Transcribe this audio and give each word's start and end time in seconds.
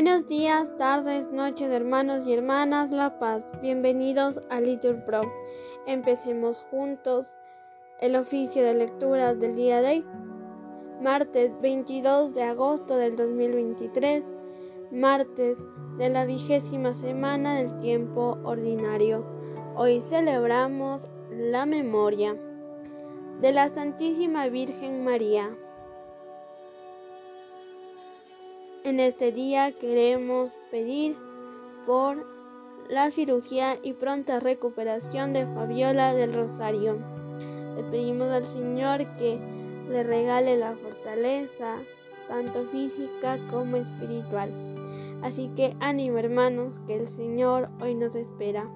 Buenos 0.00 0.28
días, 0.28 0.76
tardes, 0.76 1.28
noches, 1.32 1.72
hermanos 1.72 2.24
y 2.24 2.32
hermanas 2.32 2.92
La 2.92 3.18
Paz. 3.18 3.44
Bienvenidos 3.60 4.40
a 4.48 4.60
Litur 4.60 5.04
Pro. 5.04 5.22
Empecemos 5.88 6.64
juntos 6.70 7.36
el 8.00 8.14
oficio 8.14 8.62
de 8.62 8.74
lectura 8.74 9.34
del 9.34 9.56
día 9.56 9.82
de 9.82 9.88
hoy, 9.88 10.04
martes 11.02 11.50
22 11.60 12.32
de 12.32 12.44
agosto 12.44 12.96
del 12.96 13.16
2023, 13.16 14.22
martes 14.92 15.58
de 15.96 16.08
la 16.10 16.24
vigésima 16.26 16.94
semana 16.94 17.56
del 17.56 17.76
tiempo 17.80 18.38
ordinario. 18.44 19.26
Hoy 19.74 20.00
celebramos 20.00 21.08
la 21.32 21.66
memoria 21.66 22.36
de 23.40 23.50
la 23.50 23.68
Santísima 23.68 24.46
Virgen 24.46 25.02
María. 25.02 25.48
En 28.88 29.00
este 29.00 29.32
día 29.32 29.72
queremos 29.72 30.50
pedir 30.70 31.14
por 31.84 32.26
la 32.88 33.10
cirugía 33.10 33.76
y 33.82 33.92
pronta 33.92 34.40
recuperación 34.40 35.34
de 35.34 35.44
Fabiola 35.44 36.14
del 36.14 36.32
Rosario. 36.32 36.96
Le 37.76 37.82
pedimos 37.90 38.28
al 38.30 38.46
Señor 38.46 39.00
que 39.18 39.38
le 39.90 40.04
regale 40.04 40.56
la 40.56 40.74
fortaleza, 40.74 41.76
tanto 42.28 42.64
física 42.68 43.36
como 43.50 43.76
espiritual. 43.76 44.54
Así 45.22 45.50
que 45.54 45.76
ánimo 45.80 46.16
hermanos, 46.16 46.80
que 46.86 46.96
el 46.96 47.08
Señor 47.08 47.68
hoy 47.82 47.94
nos 47.94 48.16
espera. 48.16 48.70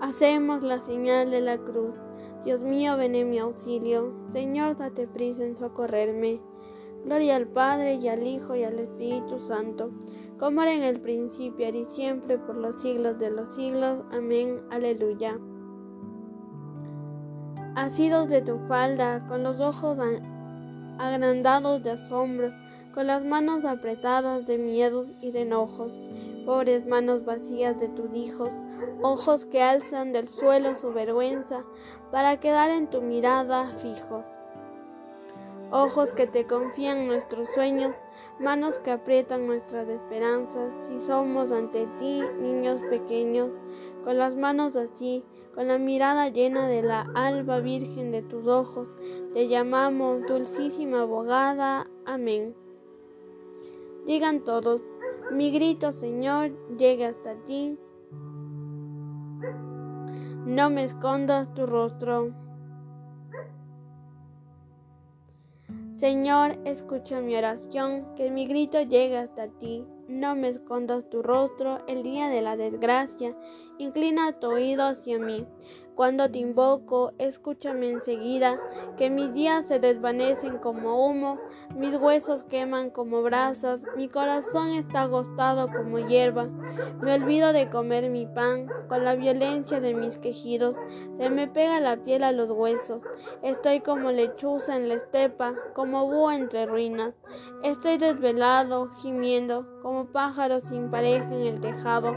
Hacemos 0.00 0.62
la 0.62 0.78
señal 0.84 1.32
de 1.32 1.40
la 1.40 1.58
cruz. 1.58 1.96
Dios 2.44 2.60
mío, 2.60 2.96
ven 2.96 3.16
en 3.16 3.28
mi 3.28 3.40
auxilio. 3.40 4.14
Señor, 4.28 4.76
date 4.76 5.08
prisa 5.08 5.44
en 5.44 5.56
socorrerme. 5.56 6.40
Gloria 7.06 7.36
al 7.36 7.46
Padre 7.46 7.94
y 7.94 8.08
al 8.08 8.26
Hijo 8.26 8.56
y 8.56 8.64
al 8.64 8.80
Espíritu 8.80 9.38
Santo, 9.38 9.92
como 10.40 10.62
era 10.62 10.72
en 10.74 10.82
el 10.82 11.00
principio, 11.00 11.68
y 11.68 11.86
siempre, 11.86 12.36
por 12.36 12.56
los 12.56 12.82
siglos 12.82 13.16
de 13.20 13.30
los 13.30 13.54
siglos. 13.54 14.02
Amén. 14.10 14.60
Aleluya. 14.72 15.38
Asidos 17.76 18.28
de 18.28 18.42
tu 18.42 18.58
falda, 18.66 19.24
con 19.28 19.44
los 19.44 19.60
ojos 19.60 20.00
agrandados 20.98 21.84
de 21.84 21.92
asombro, 21.92 22.50
con 22.92 23.06
las 23.06 23.24
manos 23.24 23.64
apretadas 23.64 24.44
de 24.44 24.58
miedos 24.58 25.12
y 25.20 25.30
de 25.30 25.42
enojos, 25.42 25.92
pobres 26.44 26.88
manos 26.88 27.24
vacías 27.24 27.78
de 27.78 27.88
tus 27.88 28.12
hijos, 28.16 28.56
ojos 29.00 29.44
que 29.44 29.62
alzan 29.62 30.10
del 30.10 30.26
suelo 30.26 30.74
su 30.74 30.92
vergüenza 30.92 31.62
para 32.10 32.40
quedar 32.40 32.70
en 32.70 32.90
tu 32.90 33.00
mirada 33.00 33.64
fijos 33.66 34.24
ojos 35.70 36.12
que 36.12 36.26
te 36.26 36.46
confían 36.46 37.06
nuestros 37.06 37.48
sueños, 37.50 37.94
manos 38.38 38.78
que 38.78 38.90
aprietan 38.90 39.46
nuestras 39.46 39.88
esperanzas, 39.88 40.72
si 40.86 40.98
somos 40.98 41.52
ante 41.52 41.86
ti 41.98 42.22
niños 42.40 42.80
pequeños, 42.88 43.50
con 44.04 44.18
las 44.18 44.36
manos 44.36 44.76
así, 44.76 45.24
con 45.54 45.68
la 45.68 45.78
mirada 45.78 46.28
llena 46.28 46.68
de 46.68 46.82
la 46.82 47.06
alba 47.14 47.60
virgen 47.60 48.10
de 48.10 48.22
tus 48.22 48.46
ojos, 48.46 48.88
te 49.32 49.48
llamamos 49.48 50.26
dulcísima 50.26 51.02
abogada. 51.02 51.88
Amén. 52.04 52.54
Digan 54.06 54.44
todos, 54.44 54.84
mi 55.32 55.50
grito 55.50 55.92
Señor 55.92 56.52
llegue 56.76 57.06
hasta 57.06 57.34
ti. 57.44 57.78
No 60.44 60.70
me 60.70 60.84
escondas 60.84 61.52
tu 61.54 61.66
rostro. 61.66 62.45
Señor, 65.96 66.58
escucha 66.66 67.22
mi 67.22 67.36
oración, 67.36 68.14
que 68.16 68.30
mi 68.30 68.46
grito 68.46 68.82
llegue 68.82 69.16
hasta 69.16 69.48
ti. 69.48 69.82
No 70.08 70.36
me 70.36 70.48
escondas 70.48 71.08
tu 71.08 71.22
rostro 71.22 71.86
el 71.88 72.02
día 72.02 72.28
de 72.28 72.42
la 72.42 72.54
desgracia, 72.58 73.34
inclina 73.78 74.38
tu 74.38 74.48
oído 74.48 74.84
hacia 74.84 75.18
mí. 75.18 75.46
Cuando 75.96 76.30
te 76.30 76.38
invoco, 76.38 77.14
escúchame 77.16 77.88
enseguida, 77.88 78.60
que 78.98 79.08
mis 79.08 79.32
días 79.32 79.66
se 79.66 79.80
desvanecen 79.80 80.58
como 80.58 81.06
humo, 81.06 81.38
mis 81.74 81.96
huesos 81.96 82.44
queman 82.44 82.90
como 82.90 83.22
brasas, 83.22 83.80
mi 83.96 84.06
corazón 84.06 84.68
está 84.68 85.02
agostado 85.02 85.68
como 85.68 85.98
hierba. 85.98 86.48
Me 87.00 87.14
olvido 87.14 87.54
de 87.54 87.70
comer 87.70 88.10
mi 88.10 88.26
pan, 88.26 88.70
con 88.90 89.06
la 89.06 89.14
violencia 89.14 89.80
de 89.80 89.94
mis 89.94 90.18
quejidos, 90.18 90.76
se 91.18 91.30
me 91.30 91.48
pega 91.48 91.80
la 91.80 91.96
piel 91.96 92.24
a 92.24 92.32
los 92.32 92.50
huesos. 92.50 93.00
Estoy 93.42 93.80
como 93.80 94.10
lechuza 94.12 94.76
en 94.76 94.88
la 94.88 94.96
estepa, 94.96 95.54
como 95.72 96.06
búho 96.06 96.30
entre 96.30 96.66
ruinas. 96.66 97.14
Estoy 97.62 97.96
desvelado, 97.96 98.90
gimiendo, 98.98 99.75
como 99.86 100.06
pájaro 100.06 100.58
sin 100.58 100.90
pareja 100.90 101.32
en 101.32 101.42
el 101.42 101.60
tejado. 101.60 102.16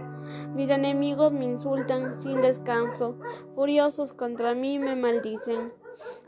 Mis 0.56 0.72
enemigos 0.72 1.31
me 1.31 1.46
insultan 1.46 2.19
sin 2.19 2.41
descanso, 2.41 3.16
furiosos 3.53 4.12
contra 4.12 4.56
mí 4.56 4.80
me 4.80 4.96
maldicen. 4.96 5.72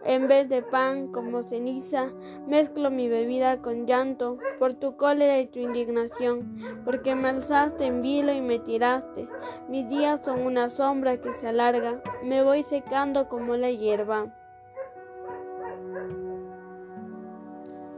En 0.05 0.27
vez 0.27 0.49
de 0.49 0.61
pan 0.61 1.11
como 1.11 1.41
ceniza, 1.41 2.13
mezclo 2.47 2.91
mi 2.91 3.09
bebida 3.09 3.59
con 3.59 3.87
llanto 3.87 4.37
por 4.59 4.75
tu 4.75 4.97
cólera 4.97 5.39
y 5.39 5.47
tu 5.47 5.57
indignación, 5.57 6.57
porque 6.85 7.15
me 7.15 7.29
alzaste 7.29 7.85
en 7.85 8.03
vilo 8.03 8.31
y 8.31 8.41
me 8.41 8.59
tiraste. 8.59 9.27
Mis 9.67 9.89
días 9.89 10.23
son 10.23 10.45
una 10.45 10.69
sombra 10.69 11.21
que 11.21 11.33
se 11.33 11.47
alarga, 11.47 12.03
me 12.23 12.43
voy 12.43 12.61
secando 12.61 13.27
como 13.27 13.55
la 13.55 13.71
hierba. 13.71 14.31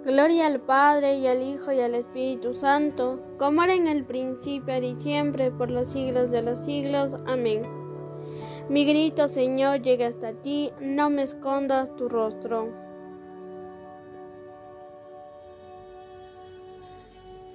Gloria 0.06 0.48
al 0.48 0.60
Padre 0.60 1.16
y 1.16 1.28
al 1.28 1.42
Hijo 1.42 1.72
y 1.72 1.80
al 1.80 1.96
Espíritu 1.96 2.54
Santo, 2.54 3.22
como 3.38 3.64
era 3.64 3.74
en 3.74 3.88
el 3.88 4.04
principio 4.04 4.78
y 4.78 4.96
siempre, 4.96 5.50
por 5.50 5.72
los 5.72 5.88
siglos 5.88 6.30
de 6.30 6.42
los 6.42 6.60
siglos. 6.60 7.16
Amén. 7.26 7.62
Mi 8.68 8.84
grito, 8.84 9.30
Señor, 9.30 9.82
llega 9.82 10.08
hasta 10.08 10.34
ti, 10.34 10.72
no 10.82 11.10
me 11.10 11.24
escondas 11.24 11.96
tu 11.96 12.10
rostro. 12.10 12.68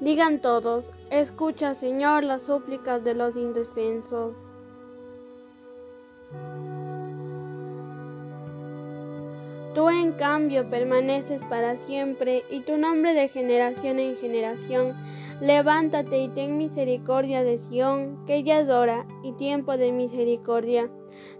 Digan 0.00 0.40
todos, 0.40 0.90
escucha, 1.10 1.74
Señor, 1.74 2.24
las 2.24 2.44
súplicas 2.44 3.04
de 3.04 3.12
los 3.12 3.36
indefensos. 3.36 4.34
Tú 9.78 9.90
en 9.90 10.10
cambio 10.10 10.68
permaneces 10.68 11.40
para 11.42 11.76
siempre 11.76 12.42
y 12.50 12.62
tu 12.62 12.76
nombre 12.78 13.14
de 13.14 13.28
generación 13.28 14.00
en 14.00 14.16
generación. 14.16 14.96
Levántate 15.40 16.18
y 16.18 16.28
ten 16.30 16.58
misericordia 16.58 17.44
de 17.44 17.58
Sión, 17.58 18.26
que 18.26 18.42
ya 18.42 18.58
es 18.58 18.70
hora 18.70 19.06
y 19.22 19.34
tiempo 19.34 19.76
de 19.76 19.92
misericordia. 19.92 20.90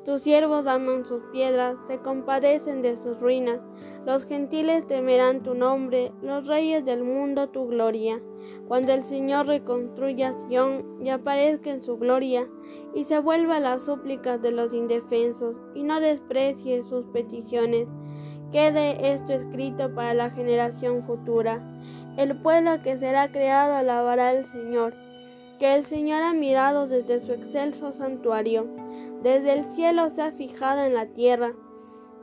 Tus 0.05 0.23
siervos 0.23 0.67
aman 0.67 1.05
sus 1.05 1.23
piedras, 1.33 1.79
se 1.87 1.99
compadecen 1.99 2.83
de 2.83 2.97
sus 2.97 3.19
ruinas. 3.21 3.61
Los 4.07 4.25
gentiles 4.25 4.87
temerán 4.87 5.43
tu 5.43 5.55
nombre, 5.55 6.13
los 6.23 6.47
reyes 6.47 6.85
del 6.85 7.05
mundo 7.05 7.49
tu 7.49 7.67
gloria. 7.67 8.21
Cuando 8.67 8.93
el 8.93 9.03
Señor 9.03 9.47
reconstruya 9.47 10.33
Sión 10.33 10.99
y 11.03 11.11
aparezca 11.11 11.71
en 11.71 11.83
su 11.83 11.99
gloria, 11.99 12.49
y 12.95 13.05
se 13.05 13.19
vuelva 13.19 13.57
a 13.57 13.61
las 13.61 13.85
súplicas 13.85 14.41
de 14.41 14.53
los 14.53 14.73
indefensos, 14.73 15.61
y 15.75 15.83
no 15.83 16.01
desprecie 16.01 16.83
sus 16.85 17.07
peticiones. 17.07 17.89
Quede 18.53 19.13
esto 19.13 19.35
escrito 19.35 19.95
para 19.95 20.15
la 20.15 20.31
generación 20.31 21.05
futura. 21.05 21.63
El 22.17 22.41
pueblo 22.41 22.81
que 22.83 22.99
será 22.99 23.31
creado 23.31 23.75
alabará 23.75 24.31
al 24.31 24.47
Señor, 24.47 24.95
que 25.59 25.75
el 25.75 25.85
Señor 25.85 26.23
ha 26.23 26.33
mirado 26.33 26.87
desde 26.87 27.21
su 27.21 27.33
excelso 27.33 27.93
santuario, 27.93 28.67
desde 29.23 29.53
el 29.53 29.65
cielo 29.65 30.11
se 30.11 30.23
ha 30.23 30.33
fijado 30.33 30.83
en 30.85 30.95
la 30.95 31.07
tierra, 31.07 31.53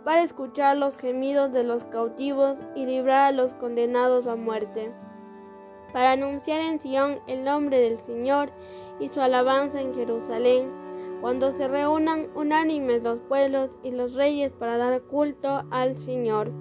para 0.03 0.23
escuchar 0.23 0.77
los 0.77 0.97
gemidos 0.97 1.51
de 1.51 1.63
los 1.63 1.83
cautivos 1.85 2.59
y 2.75 2.85
librar 2.85 3.25
a 3.25 3.31
los 3.31 3.55
condenados 3.55 4.27
a 4.27 4.35
muerte, 4.35 4.91
para 5.91 6.11
anunciar 6.11 6.61
en 6.61 6.79
Sión 6.79 7.19
el 7.27 7.43
nombre 7.43 7.79
del 7.79 7.97
Señor 7.97 8.51
y 8.99 9.07
su 9.07 9.21
alabanza 9.21 9.81
en 9.81 9.93
Jerusalén 9.93 10.85
cuando 11.21 11.51
se 11.51 11.67
reúnan 11.67 12.27
unánimes 12.35 13.01
los 13.03 13.19
pueblos 13.21 13.77
y 13.83 13.91
los 13.91 14.13
reyes 14.13 14.51
para 14.51 14.77
dar 14.77 15.01
culto 15.01 15.63
al 15.71 15.95
Señor. 15.95 16.51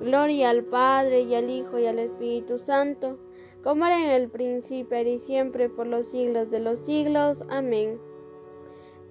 Gloria 0.00 0.50
al 0.50 0.64
Padre 0.64 1.22
y 1.22 1.34
al 1.34 1.48
Hijo 1.48 1.78
y 1.78 1.86
al 1.86 1.98
Espíritu 1.98 2.58
Santo, 2.58 3.18
como 3.62 3.86
era 3.86 3.96
en 4.04 4.10
el 4.10 4.28
principio 4.28 5.00
y 5.00 5.18
siempre 5.18 5.68
por 5.68 5.86
los 5.86 6.06
siglos 6.06 6.50
de 6.50 6.60
los 6.60 6.80
siglos. 6.80 7.44
Amén. 7.48 7.98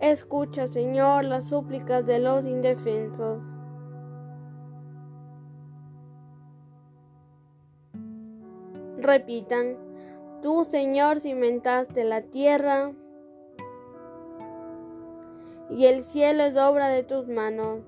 Escucha, 0.02 0.66
Señor, 0.66 1.26
las 1.26 1.50
súplicas 1.50 2.04
de 2.08 2.18
los 2.18 2.48
indefensos. 2.48 3.44
Repitan, 8.98 9.78
tú, 10.42 10.64
Señor, 10.64 11.20
cimentaste 11.20 12.04
la 12.04 12.24
tierra, 12.24 12.94
y 15.70 15.86
el 15.86 16.02
cielo 16.02 16.44
es 16.46 16.58
obra 16.58 16.88
de 16.88 17.04
tus 17.04 17.28
manos. 17.28 17.82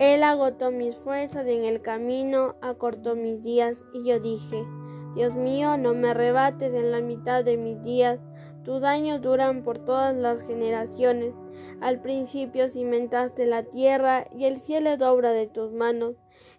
Él 0.00 0.24
agotó 0.24 0.72
mis 0.72 0.96
fuerzas 0.96 1.46
en 1.46 1.64
el 1.64 1.82
camino, 1.82 2.56
acortó 2.62 3.14
mis 3.14 3.40
días, 3.42 3.78
y 3.94 4.02
yo 4.02 4.18
dije, 4.18 4.64
Dios 5.18 5.34
mío, 5.34 5.76
no 5.76 5.94
me 5.94 6.10
arrebates 6.10 6.72
en 6.72 6.92
la 6.92 7.00
mitad 7.00 7.44
de 7.44 7.56
mis 7.56 7.82
días, 7.82 8.20
tus 8.62 8.84
años 8.84 9.20
duran 9.20 9.64
por 9.64 9.76
todas 9.76 10.14
las 10.14 10.42
generaciones. 10.42 11.34
Al 11.80 12.00
principio 12.00 12.68
cimentaste 12.68 13.44
la 13.44 13.64
tierra 13.64 14.28
y 14.30 14.44
el 14.44 14.58
cielo 14.58 14.90
es 14.90 15.02
obra 15.02 15.32
de 15.32 15.48
tus 15.48 15.72
manos. 15.72 16.14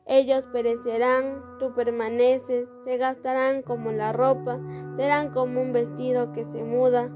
Ellos 0.05 0.43
perecerán, 0.51 1.41
tú 1.57 1.73
permaneces, 1.73 2.67
se 2.83 2.97
gastarán 2.97 3.61
como 3.61 3.93
la 3.93 4.11
ropa, 4.11 4.59
serán 4.97 5.31
como 5.31 5.61
un 5.61 5.71
vestido 5.71 6.33
que 6.33 6.45
se 6.45 6.61
muda. 6.61 7.09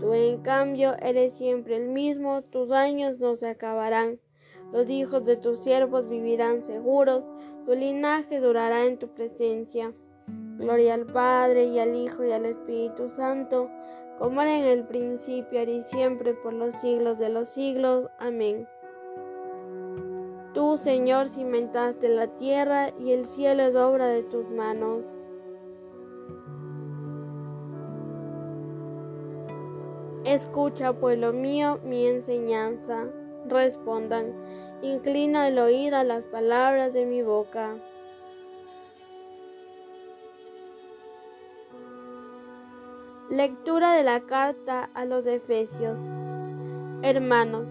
Tú 0.00 0.14
en 0.14 0.42
cambio 0.42 0.96
eres 1.00 1.32
siempre 1.34 1.76
el 1.76 1.90
mismo, 1.90 2.42
tus 2.42 2.72
años 2.72 3.20
no 3.20 3.36
se 3.36 3.48
acabarán. 3.48 4.18
Los 4.72 4.90
hijos 4.90 5.24
de 5.24 5.36
tus 5.36 5.60
siervos 5.60 6.08
vivirán 6.08 6.64
seguros, 6.64 7.22
tu 7.66 7.76
linaje 7.76 8.40
durará 8.40 8.84
en 8.84 8.98
tu 8.98 9.14
presencia. 9.14 9.94
Gloria 10.58 10.94
al 10.94 11.06
Padre 11.06 11.64
y 11.64 11.78
al 11.78 11.94
Hijo 11.94 12.24
y 12.24 12.32
al 12.32 12.44
Espíritu 12.44 13.08
Santo, 13.08 13.70
como 14.18 14.42
era 14.42 14.56
en 14.58 14.64
el 14.64 14.84
principio, 14.84 15.60
ahora 15.60 15.70
y 15.70 15.82
siempre, 15.82 16.34
por 16.34 16.52
los 16.52 16.74
siglos 16.74 17.18
de 17.18 17.28
los 17.28 17.48
siglos. 17.48 18.08
Amén. 18.18 18.66
Tú, 20.54 20.76
Señor, 20.76 21.28
cimentaste 21.28 22.08
la 22.08 22.26
tierra 22.26 22.90
y 22.98 23.12
el 23.12 23.26
cielo 23.26 23.62
es 23.62 23.76
obra 23.76 24.08
de 24.08 24.24
tus 24.24 24.48
manos. 24.50 25.06
Escucha, 30.24 30.92
pueblo 30.92 31.32
mío, 31.32 31.78
mi 31.84 32.06
enseñanza. 32.06 33.06
Respondan, 33.46 34.34
inclina 34.82 35.48
el 35.48 35.58
oído 35.58 35.96
a 35.96 36.04
las 36.04 36.24
palabras 36.24 36.92
de 36.92 37.06
mi 37.06 37.22
boca. 37.22 37.76
Lectura 43.38 43.92
de 43.92 44.02
la 44.02 44.22
carta 44.26 44.90
a 44.94 45.04
los 45.04 45.24
Efesios. 45.24 46.00
Hermanos, 47.02 47.68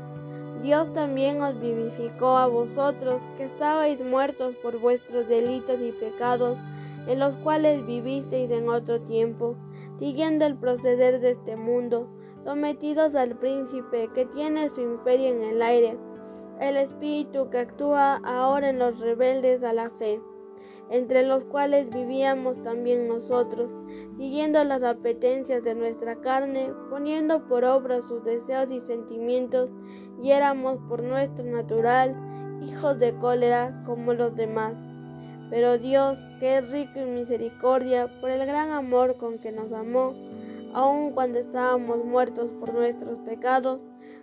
Dios 0.63 0.93
también 0.93 1.41
os 1.41 1.59
vivificó 1.59 2.37
a 2.37 2.47
vosotros 2.47 3.19
que 3.35 3.43
estabais 3.43 4.01
muertos 4.01 4.55
por 4.63 4.79
vuestros 4.79 5.27
delitos 5.27 5.81
y 5.81 5.91
pecados, 5.91 6.57
en 7.05 7.19
los 7.19 7.35
cuales 7.35 7.85
vivisteis 7.85 8.49
en 8.49 8.69
otro 8.69 9.01
tiempo, 9.01 9.57
siguiendo 9.99 10.45
el 10.45 10.55
proceder 10.55 11.19
de 11.19 11.31
este 11.31 11.57
mundo, 11.57 12.07
sometidos 12.45 13.13
al 13.13 13.35
príncipe 13.37 14.09
que 14.15 14.25
tiene 14.25 14.69
su 14.69 14.79
imperio 14.79 15.33
en 15.33 15.43
el 15.43 15.61
aire, 15.61 15.97
el 16.61 16.77
espíritu 16.77 17.49
que 17.49 17.57
actúa 17.57 18.21
ahora 18.23 18.69
en 18.69 18.79
los 18.79 19.01
rebeldes 19.01 19.65
a 19.65 19.73
la 19.73 19.89
fe 19.89 20.21
entre 20.89 21.23
los 21.23 21.43
cuales 21.43 21.89
vivíamos 21.89 22.61
también 22.61 23.07
nosotros, 23.07 23.75
siguiendo 24.17 24.63
las 24.63 24.83
apetencias 24.83 25.63
de 25.63 25.75
nuestra 25.75 26.15
carne, 26.21 26.71
poniendo 26.89 27.45
por 27.47 27.65
obra 27.65 28.01
sus 28.01 28.23
deseos 28.23 28.71
y 28.71 28.79
sentimientos, 28.79 29.69
y 30.21 30.31
éramos 30.31 30.79
por 30.87 31.03
nuestro 31.03 31.45
natural 31.45 32.15
hijos 32.61 32.97
de 32.99 33.13
cólera 33.15 33.83
como 33.85 34.13
los 34.13 34.35
demás. 34.35 34.73
Pero 35.49 35.77
Dios, 35.77 36.25
que 36.39 36.57
es 36.57 36.71
rico 36.71 36.99
en 36.99 37.15
misericordia, 37.15 38.07
por 38.19 38.29
el 38.29 38.45
gran 38.45 38.71
amor 38.71 39.17
con 39.17 39.39
que 39.39 39.51
nos 39.51 39.71
amó, 39.71 40.13
aun 40.73 41.11
cuando 41.11 41.39
estábamos 41.39 42.03
muertos 42.03 42.51
por 42.59 42.73
nuestros 42.73 43.19
pecados, 43.19 43.79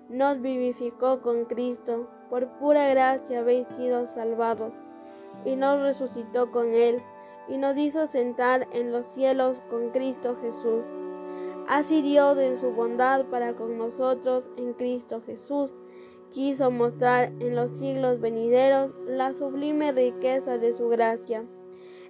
nos 0.08 0.40
vivificó 0.40 1.20
con 1.22 1.46
Cristo, 1.46 2.08
por 2.28 2.48
pura 2.58 2.88
gracia 2.88 3.40
habéis 3.40 3.66
sido 3.68 4.06
salvados 4.06 4.72
y 5.44 5.56
nos 5.56 5.80
resucitó 5.80 6.50
con 6.50 6.74
él, 6.74 7.02
y 7.48 7.58
nos 7.58 7.76
hizo 7.76 8.06
sentar 8.06 8.68
en 8.72 8.92
los 8.92 9.06
cielos 9.06 9.62
con 9.68 9.90
Cristo 9.90 10.36
Jesús. 10.40 10.82
Así 11.68 12.02
Dios 12.02 12.38
en 12.38 12.56
su 12.56 12.72
bondad 12.72 13.26
para 13.26 13.54
con 13.54 13.78
nosotros 13.78 14.50
en 14.56 14.74
Cristo 14.74 15.22
Jesús 15.24 15.74
quiso 16.34 16.70
mostrar 16.72 17.32
en 17.38 17.54
los 17.54 17.70
siglos 17.70 18.20
venideros 18.20 18.90
la 19.06 19.32
sublime 19.32 19.92
riqueza 19.92 20.58
de 20.58 20.72
su 20.72 20.88
gracia. 20.88 21.44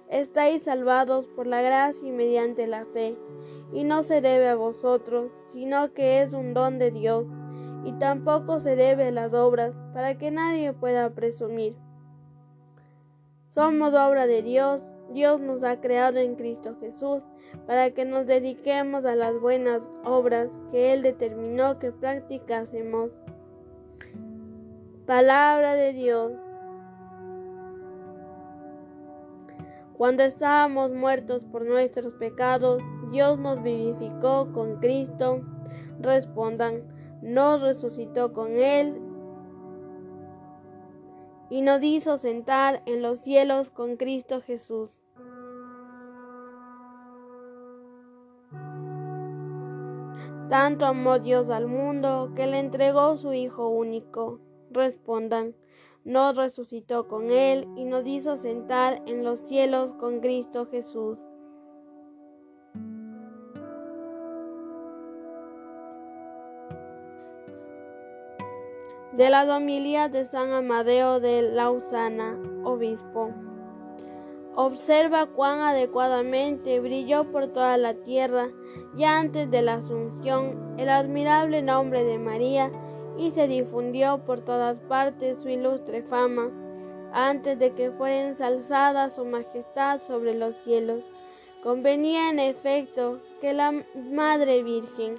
Estáis 0.09 0.63
salvados 0.63 1.27
por 1.27 1.45
la 1.45 1.61
gracia 1.61 2.07
y 2.07 2.11
mediante 2.11 2.65
la 2.65 2.85
fe, 2.85 3.17
y 3.71 3.83
no 3.83 4.01
se 4.01 4.21
debe 4.21 4.49
a 4.49 4.55
vosotros, 4.55 5.31
sino 5.45 5.93
que 5.93 6.21
es 6.21 6.33
un 6.33 6.55
don 6.55 6.79
de 6.79 6.89
Dios, 6.89 7.25
y 7.83 7.93
tampoco 7.93 8.59
se 8.59 8.75
debe 8.75 9.07
a 9.07 9.11
las 9.11 9.33
obras, 9.33 9.75
para 9.93 10.17
que 10.17 10.31
nadie 10.31 10.73
pueda 10.73 11.11
presumir. 11.11 11.77
Somos 13.55 13.93
obra 13.93 14.27
de 14.27 14.41
Dios. 14.41 14.85
Dios 15.13 15.39
nos 15.39 15.63
ha 15.63 15.79
creado 15.79 16.19
en 16.19 16.35
Cristo 16.35 16.75
Jesús 16.81 17.23
para 17.65 17.89
que 17.91 18.03
nos 18.03 18.27
dediquemos 18.27 19.05
a 19.05 19.15
las 19.15 19.39
buenas 19.39 19.81
obras 20.03 20.59
que 20.71 20.91
Él 20.91 21.01
determinó 21.01 21.79
que 21.79 21.93
practicásemos. 21.93 23.11
Palabra 25.05 25.75
de 25.75 25.93
Dios. 25.93 26.33
Cuando 29.97 30.23
estábamos 30.23 30.91
muertos 30.91 31.45
por 31.45 31.65
nuestros 31.65 32.11
pecados, 32.15 32.83
Dios 33.09 33.39
nos 33.39 33.63
vivificó 33.63 34.51
con 34.51 34.81
Cristo. 34.81 35.39
Respondan, 36.01 36.81
nos 37.21 37.61
resucitó 37.61 38.33
con 38.33 38.57
Él 38.57 39.04
y 41.55 41.61
nos 41.61 41.81
hizo 41.85 42.17
sentar 42.17 42.83
en 42.85 43.01
los 43.01 43.19
cielos 43.19 43.69
con 43.69 43.95
Cristo 43.95 44.41
Jesús. 44.41 44.99
Tanto 50.49 50.85
amó 50.85 51.17
Dios 51.19 51.49
al 51.49 51.67
mundo 51.67 52.33
que 52.35 52.45
le 52.45 52.59
entregó 52.59 53.15
su 53.15 53.31
Hijo 53.31 53.69
único. 53.69 54.41
Respondan, 54.69 55.55
nos 56.03 56.35
resucitó 56.35 57.07
con 57.07 57.31
Él 57.31 57.69
y 57.77 57.85
nos 57.85 58.05
hizo 58.05 58.35
sentar 58.35 59.01
en 59.05 59.23
los 59.23 59.39
cielos 59.39 59.93
con 59.93 60.19
Cristo 60.19 60.65
Jesús. 60.65 61.17
De 69.17 69.29
las 69.29 69.47
homilías 69.47 70.11
de 70.11 70.25
San 70.25 70.51
Amadeo 70.51 71.21
de 71.21 71.41
Lausana, 71.41 72.37
obispo. 72.63 73.31
Observa 74.55 75.25
cuán 75.25 75.59
adecuadamente 75.61 76.81
brilló 76.81 77.31
por 77.31 77.47
toda 77.47 77.77
la 77.77 77.93
tierra, 77.93 78.49
ya 78.93 79.17
antes 79.17 79.49
de 79.49 79.61
la 79.61 79.75
Asunción, 79.75 80.75
el 80.77 80.89
admirable 80.89 81.61
nombre 81.61 82.03
de 82.03 82.17
María, 82.17 82.71
y 83.17 83.31
se 83.31 83.47
difundió 83.47 84.25
por 84.25 84.41
todas 84.41 84.79
partes 84.79 85.41
su 85.41 85.47
ilustre 85.47 86.01
fama, 86.01 86.51
antes 87.13 87.57
de 87.57 87.71
que 87.71 87.91
fuera 87.91 88.27
ensalzada 88.27 89.09
su 89.09 89.23
majestad 89.23 90.01
sobre 90.01 90.35
los 90.35 90.55
cielos. 90.55 91.03
Convenía 91.63 92.29
en 92.29 92.39
efecto 92.39 93.21
que 93.39 93.53
la 93.53 93.71
Madre 93.95 94.61
Virgen, 94.61 95.17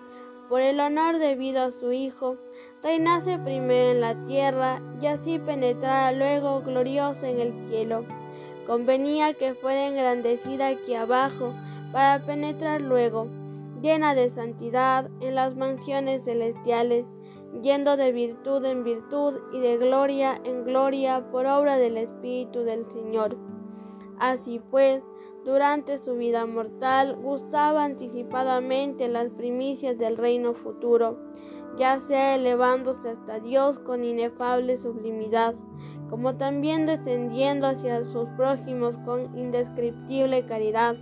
por 0.49 0.61
el 0.61 0.81
honor 0.81 1.19
debido 1.19 1.63
a 1.63 1.71
su 1.71 1.93
Hijo, 1.93 2.37
reinase 2.83 3.39
primero 3.39 3.93
en 3.93 4.01
la 4.01 4.27
tierra 4.27 4.81
y 5.01 5.07
así 5.07 5.39
penetrara 5.39 6.13
luego 6.13 6.63
gloriosa 6.63 7.29
en 7.29 7.41
el 7.41 7.53
cielo. 7.69 8.05
Convenía 8.67 9.35
que 9.35 9.55
fuera 9.55 9.87
engrandecida 9.87 10.69
aquí 10.69 10.95
abajo 10.95 11.55
para 11.93 12.25
penetrar 12.25 12.81
luego, 12.81 13.29
llena 13.81 14.15
de 14.15 14.29
santidad, 14.29 15.11
en 15.21 15.35
las 15.35 15.57
mansiones 15.57 16.25
celestiales, 16.25 17.05
yendo 17.63 17.97
de 17.97 18.13
virtud 18.13 18.65
en 18.65 18.85
virtud 18.85 19.39
y 19.53 19.61
de 19.61 19.77
gloria 19.77 20.41
en 20.45 20.65
gloria 20.65 21.31
por 21.31 21.47
obra 21.47 21.79
del 21.79 21.97
Espíritu 21.97 22.61
del 22.65 22.85
Señor. 22.91 23.37
Así 24.19 24.61
pues, 24.71 25.03
durante 25.45 25.99
su 25.99 26.17
vida 26.17 26.45
mortal 26.47 27.17
gustaba 27.17 27.85
anticipadamente 27.85 29.09
las 29.09 29.31
primicias 29.31 29.97
del 29.97 30.17
reino 30.17 30.55
futuro, 30.55 31.19
ya 31.77 32.01
sea 32.01 32.35
elevándose 32.35 33.11
hasta 33.11 33.39
Dios 33.39 33.79
con 33.79 34.03
inefable 34.03 34.77
sublimidad, 34.77 35.55
como 36.11 36.37
también 36.37 36.87
descendiendo 36.87 37.67
hacia 37.67 38.03
sus 38.05 38.29
prójimos 38.31 38.99
con 38.99 39.37
indescriptible 39.39 40.47
caridad. 40.47 40.97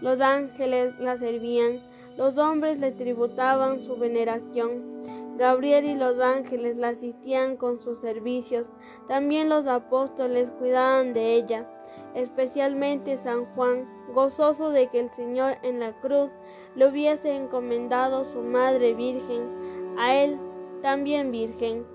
Los 0.00 0.20
ángeles 0.20 0.94
la 1.00 1.16
servían, 1.16 1.82
los 2.16 2.38
hombres 2.38 2.78
le 2.78 2.92
tributaban 2.92 3.80
su 3.80 3.96
veneración. 3.96 5.02
Gabriel 5.38 5.86
y 5.86 5.94
los 5.94 6.20
ángeles 6.20 6.76
la 6.76 6.88
asistían 6.88 7.56
con 7.56 7.80
sus 7.80 8.00
servicios, 8.00 8.70
también 9.06 9.48
los 9.48 9.66
apóstoles 9.66 10.50
cuidaban 10.50 11.14
de 11.14 11.34
ella 11.34 11.66
especialmente 12.14 13.16
San 13.16 13.44
Juan, 13.54 13.88
gozoso 14.12 14.70
de 14.70 14.88
que 14.88 15.00
el 15.00 15.10
Señor 15.12 15.56
en 15.62 15.80
la 15.80 15.98
cruz 16.00 16.30
le 16.74 16.88
hubiese 16.88 17.34
encomendado 17.34 18.24
su 18.24 18.42
Madre 18.42 18.94
Virgen, 18.94 19.96
a 19.98 20.14
él 20.14 20.38
también 20.82 21.30
Virgen. 21.30 21.86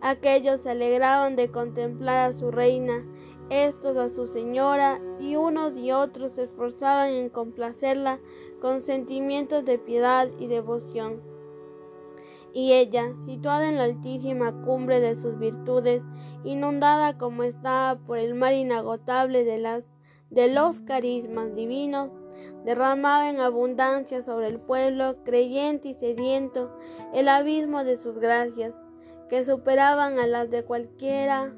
Aquellos 0.00 0.60
se 0.60 0.70
alegraban 0.70 1.36
de 1.36 1.50
contemplar 1.50 2.30
a 2.30 2.32
su 2.32 2.50
reina, 2.50 3.04
estos 3.50 3.96
a 3.96 4.08
su 4.08 4.26
señora, 4.26 5.00
y 5.18 5.36
unos 5.36 5.76
y 5.76 5.92
otros 5.92 6.32
se 6.32 6.44
esforzaban 6.44 7.10
en 7.10 7.28
complacerla 7.28 8.20
con 8.60 8.80
sentimientos 8.80 9.64
de 9.64 9.78
piedad 9.78 10.28
y 10.38 10.46
devoción. 10.46 11.29
Y 12.52 12.72
ella, 12.72 13.12
situada 13.24 13.68
en 13.68 13.76
la 13.76 13.84
altísima 13.84 14.52
cumbre 14.64 15.00
de 15.00 15.14
sus 15.14 15.38
virtudes, 15.38 16.02
inundada 16.42 17.16
como 17.16 17.44
estaba 17.44 17.98
por 18.00 18.18
el 18.18 18.34
mar 18.34 18.52
inagotable 18.54 19.44
de, 19.44 19.58
las, 19.58 19.84
de 20.30 20.52
los 20.52 20.80
carismas 20.80 21.54
divinos, 21.54 22.10
derramaba 22.64 23.28
en 23.28 23.40
abundancia 23.40 24.22
sobre 24.22 24.48
el 24.48 24.58
pueblo 24.58 25.22
creyente 25.24 25.90
y 25.90 25.94
sediento 25.94 26.76
el 27.12 27.28
abismo 27.28 27.84
de 27.84 27.96
sus 27.96 28.18
gracias, 28.18 28.74
que 29.28 29.44
superaban 29.44 30.18
a 30.18 30.26
las 30.26 30.50
de 30.50 30.64
cualquiera 30.64 31.54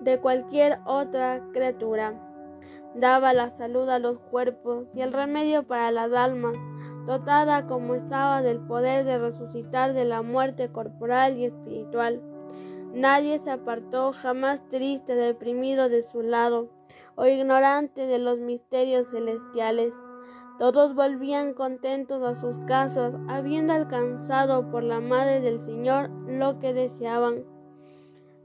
de 0.00 0.18
cualquier 0.18 0.78
otra 0.86 1.46
criatura. 1.52 2.14
Daba 2.94 3.32
la 3.32 3.50
salud 3.50 3.88
a 3.88 3.98
los 3.98 4.18
cuerpos 4.18 4.88
y 4.94 5.02
el 5.02 5.12
remedio 5.12 5.62
para 5.62 5.90
las 5.92 6.12
almas, 6.12 6.56
dotada 7.10 7.66
como 7.66 7.96
estaba 7.96 8.40
del 8.40 8.60
poder 8.60 9.04
de 9.04 9.18
resucitar 9.18 9.94
de 9.94 10.04
la 10.04 10.22
muerte 10.22 10.70
corporal 10.70 11.36
y 11.38 11.46
espiritual. 11.46 12.22
Nadie 12.94 13.38
se 13.38 13.50
apartó 13.50 14.12
jamás 14.12 14.68
triste, 14.68 15.16
deprimido 15.16 15.88
de 15.88 16.02
su 16.02 16.22
lado, 16.22 16.68
o 17.16 17.26
ignorante 17.26 18.06
de 18.06 18.20
los 18.20 18.38
misterios 18.38 19.10
celestiales. 19.10 19.92
Todos 20.60 20.94
volvían 20.94 21.52
contentos 21.52 22.22
a 22.22 22.40
sus 22.40 22.60
casas, 22.60 23.12
habiendo 23.28 23.72
alcanzado 23.72 24.70
por 24.70 24.84
la 24.84 25.00
Madre 25.00 25.40
del 25.40 25.58
Señor 25.58 26.10
lo 26.28 26.60
que 26.60 26.72
deseaban. 26.72 27.44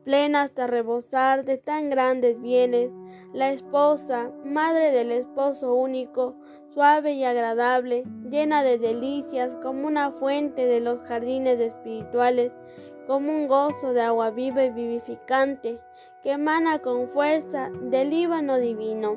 Plena 0.06 0.42
hasta 0.42 0.66
rebosar 0.66 1.46
de 1.46 1.60
tan 1.60 1.92
grandes 1.92 2.42
bienes, 2.42 2.90
la 3.32 3.52
esposa, 3.52 4.32
madre 4.44 4.92
del 4.92 5.12
esposo 5.12 5.76
único, 5.76 6.36
suave 6.75 7.13
y 7.13 7.24
agradable, 7.24 8.03
llena 8.29 8.62
de 8.62 8.77
delicias 8.77 9.55
como 9.63 9.88
una 9.88 10.12
fuente 10.12 10.65
de 10.65 10.82
los 10.82 11.01
jardines 11.03 11.58
espirituales, 11.58 12.51
como 13.08 13.32
un 13.32 13.48
gozo 13.48 13.94
de 13.94 14.01
agua 14.01 14.32
viva 14.32 14.62
y 14.65 14.72
vivificante, 14.72 15.79
que 16.22 16.34
emana 16.34 16.79
con 16.79 17.08
fuerza 17.08 17.72
del 17.82 18.10
Líbano 18.10 18.58
divino, 18.58 19.15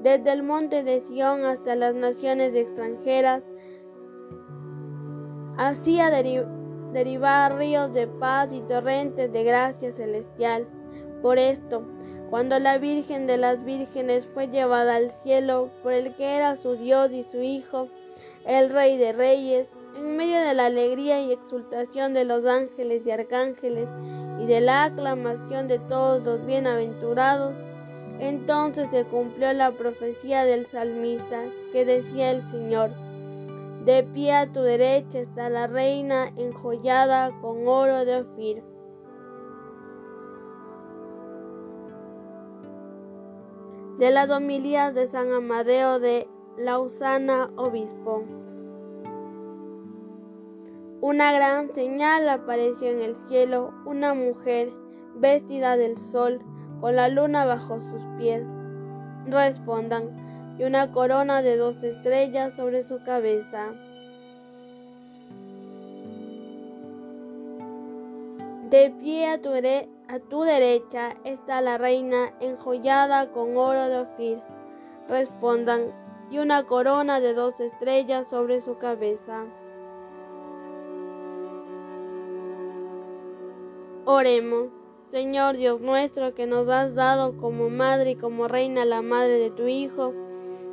desde 0.00 0.30
el 0.30 0.42
monte 0.42 0.82
de 0.82 1.00
Sión 1.00 1.46
hasta 1.46 1.74
las 1.74 1.94
naciones 1.94 2.54
extranjeras, 2.54 3.42
hacía 5.56 6.10
derivar 6.10 7.56
ríos 7.56 7.94
de 7.94 8.08
paz 8.08 8.52
y 8.52 8.60
torrentes 8.60 9.32
de 9.32 9.42
gracia 9.42 9.90
celestial. 9.90 10.68
Por 11.22 11.38
esto, 11.38 11.82
cuando 12.30 12.60
la 12.60 12.78
Virgen 12.78 13.26
de 13.26 13.36
las 13.36 13.64
Vírgenes 13.64 14.28
fue 14.32 14.46
llevada 14.48 14.94
al 14.96 15.10
cielo 15.22 15.68
por 15.82 15.92
el 15.92 16.14
que 16.14 16.36
era 16.36 16.54
su 16.54 16.76
Dios 16.76 17.12
y 17.12 17.24
su 17.24 17.42
Hijo, 17.42 17.88
el 18.46 18.70
Rey 18.70 18.96
de 18.96 19.12
Reyes, 19.12 19.68
en 19.96 20.16
medio 20.16 20.40
de 20.40 20.54
la 20.54 20.66
alegría 20.66 21.20
y 21.20 21.32
exultación 21.32 22.14
de 22.14 22.24
los 22.24 22.46
ángeles 22.46 23.04
y 23.04 23.10
arcángeles 23.10 23.88
y 24.40 24.46
de 24.46 24.60
la 24.60 24.84
aclamación 24.84 25.66
de 25.66 25.80
todos 25.80 26.22
los 26.22 26.46
bienaventurados, 26.46 27.52
entonces 28.20 28.88
se 28.90 29.04
cumplió 29.04 29.52
la 29.52 29.72
profecía 29.72 30.44
del 30.44 30.66
salmista 30.66 31.42
que 31.72 31.84
decía 31.84 32.30
el 32.30 32.46
Señor, 32.46 32.90
de 33.84 34.04
pie 34.04 34.34
a 34.34 34.52
tu 34.52 34.60
derecha 34.60 35.18
está 35.18 35.48
la 35.48 35.66
reina 35.66 36.30
enjollada 36.36 37.32
con 37.40 37.66
oro 37.66 38.04
de 38.04 38.20
Ofir. 38.20 38.69
De 44.00 44.10
las 44.10 44.30
homilías 44.30 44.94
de 44.94 45.06
San 45.06 45.30
Amadeo 45.30 46.00
de 46.00 46.26
Lausana, 46.56 47.50
obispo. 47.56 48.24
Una 51.02 51.32
gran 51.34 51.74
señal 51.74 52.26
apareció 52.30 52.88
en 52.88 53.02
el 53.02 53.14
cielo, 53.14 53.74
una 53.84 54.14
mujer 54.14 54.70
vestida 55.16 55.76
del 55.76 55.98
sol, 55.98 56.40
con 56.80 56.96
la 56.96 57.10
luna 57.10 57.44
bajo 57.44 57.78
sus 57.78 58.00
pies. 58.16 58.42
Respondan, 59.26 60.56
y 60.58 60.64
una 60.64 60.92
corona 60.92 61.42
de 61.42 61.58
dos 61.58 61.82
estrellas 61.82 62.56
sobre 62.56 62.82
su 62.84 63.02
cabeza. 63.04 63.66
De 68.70 68.94
pie 68.98 69.28
a 69.28 69.42
tu, 69.42 69.50
a 70.10 70.18
tu, 70.18 70.42
derecha 70.42 71.16
está 71.22 71.60
la 71.60 71.78
reina 71.78 72.34
enjollada 72.40 73.30
con 73.30 73.56
oro 73.56 73.88
de 73.88 73.98
Ofir. 73.98 74.42
Respondan, 75.08 75.92
y 76.30 76.38
una 76.38 76.64
corona 76.64 77.20
de 77.20 77.32
dos 77.32 77.60
estrellas 77.60 78.28
sobre 78.28 78.60
su 78.60 78.76
cabeza. 78.76 79.44
Oremos, 84.04 84.68
Señor 85.08 85.56
Dios 85.56 85.80
nuestro, 85.80 86.34
que 86.34 86.46
nos 86.46 86.68
has 86.68 86.96
dado 86.96 87.36
como 87.36 87.70
madre 87.70 88.12
y 88.12 88.16
como 88.16 88.48
reina 88.48 88.84
la 88.84 89.02
madre 89.02 89.38
de 89.38 89.50
tu 89.50 89.68
Hijo, 89.68 90.12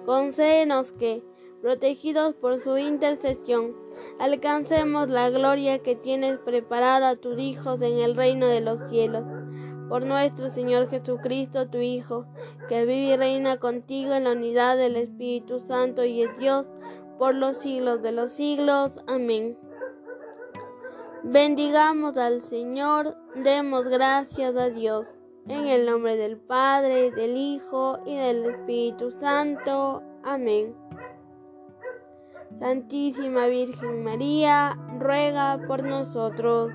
concédenos 0.06 0.92
que, 0.92 1.24
protegidos 1.62 2.36
por 2.36 2.60
su 2.60 2.78
intercesión, 2.78 3.76
alcancemos 4.20 5.10
la 5.10 5.30
gloria 5.30 5.80
que 5.80 5.96
tienes 5.96 6.38
preparada 6.38 7.10
a 7.10 7.16
tus 7.16 7.40
hijos 7.40 7.82
en 7.82 8.00
el 8.00 8.16
reino 8.16 8.48
de 8.48 8.62
los 8.62 8.90
cielos. 8.90 9.24
Por 9.90 10.06
nuestro 10.06 10.50
Señor 10.50 10.90
Jesucristo, 10.90 11.70
tu 11.70 11.78
Hijo, 11.78 12.26
que 12.68 12.86
vive 12.86 13.14
y 13.14 13.18
reina 13.18 13.58
contigo 13.58 14.14
en 14.14 14.26
la 14.26 14.34
unidad 14.34 14.76
del 14.76 14.98
Espíritu 14.98 15.60
Santo 15.60 16.04
y 16.04 16.24
es 16.24 16.38
Dios 16.38 16.66
por 17.18 17.34
los 17.34 17.58
siglos 17.58 18.02
de 18.02 18.12
los 18.12 18.32
siglos. 18.32 19.02
Amén. 19.08 19.58
Bendigamos 21.24 22.18
al 22.18 22.42
Señor, 22.42 23.18
demos 23.36 23.88
gracias 23.88 24.56
a 24.56 24.70
Dios. 24.70 25.16
En 25.48 25.68
el 25.68 25.86
nombre 25.86 26.18
del 26.18 26.38
Padre, 26.38 27.12
del 27.12 27.38
Hijo 27.38 28.00
y 28.06 28.16
del 28.16 28.46
Espíritu 28.46 29.12
Santo. 29.12 30.04
Amén. 30.24 30.87
Santísima 32.60 33.46
Virgen 33.48 34.04
María, 34.04 34.78
ruega 35.00 35.60
por 35.68 35.84
nosotros. 35.84 36.74